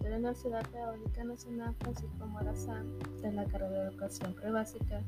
la 0.00 0.34
Ciudad 0.34 0.66
Pedagógica 0.70 1.22
Nacional 1.22 1.74
Francisco 1.80 2.26
Morazán 2.26 2.98
de 3.20 3.30
la 3.30 3.44
carrera 3.44 3.82
de 3.84 3.88
Educación 3.90 4.32
Prebásica 4.34 5.02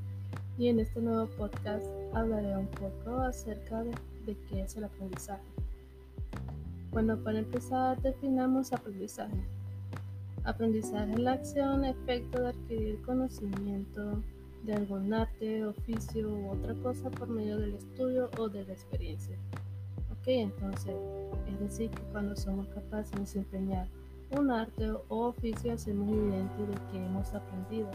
y 0.58 0.68
en 0.68 0.78
este 0.78 1.00
nuevo 1.00 1.26
podcast 1.38 1.86
hablaré 2.12 2.54
un 2.54 2.66
poco 2.66 3.20
acerca 3.20 3.82
de, 3.82 3.92
de 4.26 4.36
qué 4.46 4.60
es 4.60 4.76
el 4.76 4.84
aprendizaje. 4.84 5.42
Bueno, 6.90 7.16
para 7.16 7.38
empezar 7.38 8.00
definamos 8.02 8.74
aprendizaje. 8.74 9.48
Aprendizaje 10.44 11.12
es 11.12 11.18
la 11.18 11.32
acción, 11.32 11.86
efecto 11.86 12.42
de 12.42 12.48
adquirir 12.48 13.00
conocimiento 13.02 14.22
de 14.64 14.74
algún 14.74 15.14
arte, 15.14 15.64
oficio 15.64 16.28
u 16.28 16.50
otra 16.50 16.74
cosa 16.82 17.10
por 17.10 17.28
medio 17.28 17.56
del 17.58 17.74
estudio 17.74 18.28
o 18.38 18.50
de 18.50 18.66
la 18.66 18.74
experiencia. 18.74 19.38
Ok, 20.12 20.26
entonces, 20.26 20.94
es 21.48 21.60
decir, 21.60 21.90
que 21.90 22.02
cuando 22.12 22.36
somos 22.36 22.68
capaces 22.68 23.12
de 23.12 23.20
desempeñar 23.20 23.88
un 24.30 24.50
arte 24.50 24.90
o 24.90 25.04
oficio 25.08 25.72
hacemos 25.72 26.08
evidente 26.08 26.66
de 26.66 26.74
que 26.90 27.04
hemos 27.04 27.32
aprendido. 27.34 27.90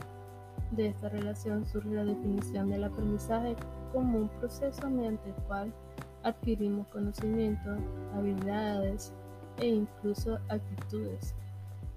De 0.71 0.87
esta 0.87 1.09
relación 1.09 1.65
surge 1.65 1.89
la 1.89 2.05
definición 2.05 2.69
del 2.69 2.83
aprendizaje 2.83 3.55
como 3.91 4.19
un 4.19 4.29
proceso 4.39 4.89
mediante 4.89 5.29
el 5.29 5.35
cual 5.47 5.73
adquirimos 6.23 6.87
conocimiento, 6.87 7.69
habilidades 8.15 9.13
e 9.57 9.67
incluso 9.67 10.37
actitudes 10.49 11.33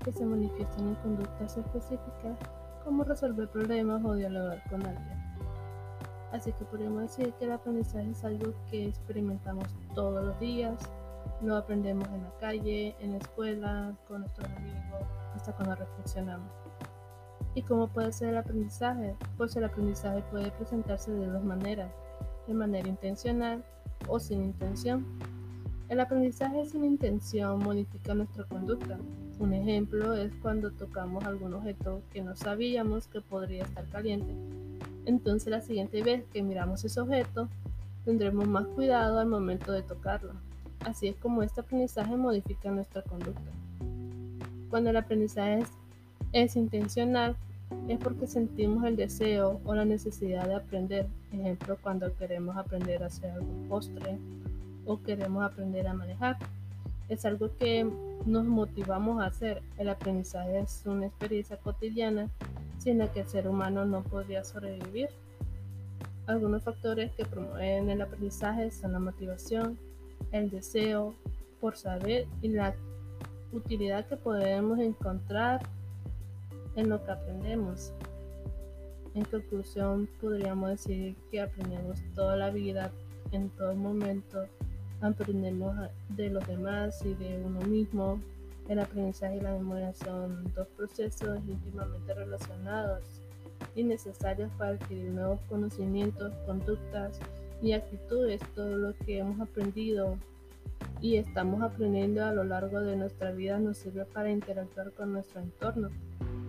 que 0.04 0.12
se 0.12 0.24
manifiestan 0.24 0.88
en 0.88 0.94
conductas 0.96 1.56
específicas 1.56 2.38
como 2.84 3.04
resolver 3.04 3.48
problemas 3.48 4.04
o 4.04 4.14
dialogar 4.14 4.62
con 4.68 4.84
alguien. 4.84 5.22
Así 6.32 6.52
que 6.52 6.64
podríamos 6.64 7.02
decir 7.02 7.32
que 7.34 7.44
el 7.44 7.52
aprendizaje 7.52 8.10
es 8.10 8.24
algo 8.24 8.54
que 8.70 8.88
experimentamos 8.88 9.66
todos 9.94 10.24
los 10.24 10.40
días, 10.40 10.90
lo 11.42 11.56
aprendemos 11.56 12.08
en 12.08 12.22
la 12.22 12.32
calle, 12.40 12.94
en 13.00 13.12
la 13.12 13.18
escuela, 13.18 13.94
con 14.06 14.20
nuestros 14.20 14.48
amigos, 14.50 15.08
hasta 15.34 15.52
cuando 15.52 15.74
reflexionamos. 15.74 16.50
¿Y 17.54 17.62
cómo 17.62 17.88
puede 17.88 18.12
ser 18.12 18.30
el 18.30 18.38
aprendizaje? 18.38 19.14
Pues 19.36 19.54
el 19.56 19.64
aprendizaje 19.64 20.22
puede 20.30 20.50
presentarse 20.52 21.10
de 21.10 21.26
dos 21.26 21.44
maneras, 21.44 21.90
de 22.46 22.54
manera 22.54 22.88
intencional 22.88 23.62
o 24.08 24.18
sin 24.18 24.42
intención. 24.42 25.04
El 25.88 26.00
aprendizaje 26.00 26.64
sin 26.64 26.84
intención 26.84 27.58
modifica 27.58 28.14
nuestra 28.14 28.44
conducta. 28.44 28.98
Un 29.38 29.52
ejemplo 29.52 30.14
es 30.14 30.32
cuando 30.40 30.70
tocamos 30.70 31.24
algún 31.24 31.52
objeto 31.52 32.00
que 32.12 32.22
no 32.22 32.34
sabíamos 32.36 33.08
que 33.08 33.20
podría 33.20 33.64
estar 33.64 33.86
caliente. 33.90 34.32
Entonces 35.04 35.50
la 35.50 35.60
siguiente 35.60 36.02
vez 36.02 36.24
que 36.32 36.42
miramos 36.42 36.84
ese 36.84 37.00
objeto, 37.00 37.48
tendremos 38.04 38.46
más 38.46 38.66
cuidado 38.68 39.18
al 39.18 39.26
momento 39.26 39.72
de 39.72 39.82
tocarlo. 39.82 40.32
Así 40.84 41.08
es 41.08 41.16
como 41.16 41.42
este 41.42 41.60
aprendizaje 41.60 42.16
modifica 42.16 42.70
nuestra 42.70 43.02
conducta. 43.02 43.50
Cuando 44.70 44.90
el 44.90 44.96
aprendizaje 44.96 45.64
es, 46.32 46.56
intencional, 46.56 47.36
es 47.88 47.98
porque 47.98 48.26
sentimos 48.26 48.84
el 48.84 48.96
deseo 48.96 49.60
o 49.64 49.74
la 49.74 49.84
necesidad 49.84 50.46
de 50.46 50.54
aprender. 50.54 51.06
Ejemplo, 51.32 51.78
cuando 51.82 52.14
queremos 52.16 52.56
aprender 52.56 53.02
a 53.02 53.06
hacer 53.06 53.30
algún 53.30 53.68
postre 53.68 54.18
o 54.86 55.00
queremos 55.02 55.44
aprender 55.44 55.86
a 55.86 55.94
manejar. 55.94 56.38
Es 57.08 57.24
algo 57.24 57.50
que 57.58 57.86
nos 58.26 58.44
motivamos 58.44 59.20
a 59.20 59.26
hacer. 59.26 59.62
El 59.78 59.88
aprendizaje 59.88 60.58
es 60.58 60.82
una 60.86 61.06
experiencia 61.06 61.56
cotidiana 61.58 62.28
sin 62.78 62.98
la 62.98 63.12
que 63.12 63.20
el 63.20 63.28
ser 63.28 63.48
humano 63.48 63.84
no 63.84 64.02
podría 64.02 64.42
sobrevivir. 64.42 65.08
Algunos 66.26 66.62
factores 66.62 67.12
que 67.12 67.24
promueven 67.24 67.90
el 67.90 68.00
aprendizaje 68.00 68.70
son 68.70 68.92
la 68.92 69.00
motivación, 69.00 69.78
el 70.30 70.50
deseo 70.50 71.14
por 71.60 71.76
saber 71.76 72.26
y 72.40 72.48
la 72.48 72.74
utilidad 73.52 74.06
que 74.06 74.16
podemos 74.16 74.78
encontrar 74.78 75.60
en 76.76 76.88
lo 76.88 77.04
que 77.04 77.10
aprendemos. 77.10 77.92
En 79.14 79.24
conclusión, 79.24 80.08
podríamos 80.20 80.70
decir 80.70 81.14
que 81.30 81.40
aprendemos 81.40 81.98
toda 82.14 82.36
la 82.36 82.50
vida, 82.50 82.90
en 83.30 83.50
todo 83.50 83.74
momento, 83.74 84.46
aprendemos 85.00 85.76
de 86.10 86.30
los 86.30 86.46
demás 86.46 87.04
y 87.04 87.14
de 87.14 87.42
uno 87.44 87.60
mismo. 87.60 88.20
El 88.68 88.78
aprendizaje 88.78 89.36
y 89.36 89.40
la 89.40 89.52
memoria 89.52 89.92
son 89.92 90.44
dos 90.54 90.68
procesos 90.76 91.38
íntimamente 91.46 92.14
relacionados 92.14 93.04
y 93.74 93.82
necesarios 93.82 94.50
para 94.56 94.72
adquirir 94.72 95.10
nuevos 95.10 95.40
conocimientos, 95.48 96.32
conductas 96.46 97.18
y 97.62 97.72
actitudes, 97.72 98.40
todo 98.54 98.76
lo 98.76 98.94
que 99.06 99.18
hemos 99.18 99.40
aprendido 99.40 100.16
y 101.00 101.16
estamos 101.16 101.62
aprendiendo 101.62 102.24
a 102.24 102.32
lo 102.32 102.44
largo 102.44 102.80
de 102.80 102.96
nuestra 102.96 103.32
vida 103.32 103.58
nos 103.58 103.78
sirve 103.78 104.04
para 104.04 104.30
interactuar 104.30 104.92
con 104.92 105.12
nuestro 105.12 105.40
entorno, 105.40 105.88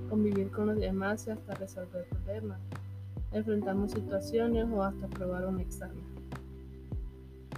convivir 0.09 0.51
con 0.51 0.67
los 0.67 0.79
demás 0.79 1.25
y 1.27 1.31
hasta 1.31 1.55
resolver 1.55 2.05
problemas. 2.05 2.59
Enfrentamos 3.31 3.91
situaciones 3.91 4.67
o 4.71 4.83
hasta 4.83 5.07
probar 5.07 5.47
un 5.47 5.59
examen. 5.59 6.03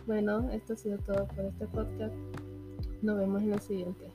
Bueno, 0.05 0.49
esto 0.51 0.73
ha 0.73 0.77
sido 0.77 0.97
todo 0.99 1.27
por 1.27 1.45
este 1.45 1.65
podcast. 1.67 2.15
Nos 3.01 3.17
vemos 3.17 3.41
en 3.41 3.53
el 3.53 3.59
siguiente. 3.59 4.05